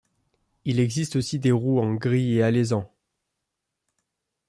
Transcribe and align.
Il 0.65 0.79
existe 0.79 1.15
aussi 1.15 1.37
des 1.37 1.51
rouans, 1.51 1.93
gris 1.93 2.33
et 2.33 2.41
alezans. 2.41 2.91